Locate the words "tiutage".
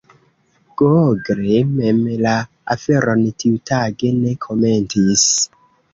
3.45-4.15